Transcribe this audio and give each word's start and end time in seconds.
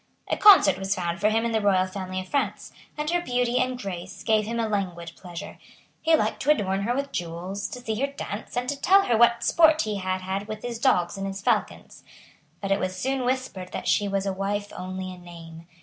A 0.31 0.35
consort 0.35 0.79
was 0.79 0.95
found 0.95 1.21
for 1.21 1.29
him 1.29 1.45
in 1.45 1.51
the 1.51 1.61
royal 1.61 1.85
family 1.85 2.19
of 2.19 2.27
France; 2.27 2.71
and 2.97 3.07
her 3.11 3.21
beauty 3.21 3.59
and 3.59 3.77
grace 3.79 4.23
gave 4.23 4.47
him 4.47 4.59
a 4.59 4.67
languid 4.67 5.11
pleasure. 5.15 5.59
He 6.01 6.15
liked 6.15 6.41
to 6.41 6.49
adorn 6.49 6.81
her 6.81 6.95
with 6.95 7.11
jewels, 7.11 7.67
to 7.67 7.79
see 7.79 7.99
her 7.99 8.07
dance, 8.07 8.57
and 8.57 8.67
to 8.67 8.81
tell 8.81 9.03
her 9.03 9.15
what 9.15 9.43
sport 9.43 9.83
he 9.83 9.97
had 9.97 10.21
had 10.21 10.47
with 10.47 10.63
his 10.63 10.79
dogs 10.79 11.17
and 11.19 11.27
his 11.27 11.43
falcons. 11.43 12.03
But 12.61 12.71
it 12.71 12.79
was 12.79 12.95
soon 12.97 13.25
whispered 13.25 13.73
that 13.73 13.87
she 13.87 14.07
was 14.07 14.25
a 14.25 14.33
wife 14.33 14.73
only 14.75 15.13
in 15.13 15.23
name. 15.23 15.67